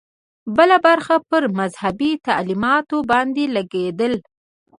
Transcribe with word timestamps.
بله 0.55 0.77
برخه 0.87 1.15
پر 1.29 1.43
مذهبي 1.59 2.11
تعلیماتو 2.27 2.97
باندې 3.11 3.43
لګېدله. 3.55 4.17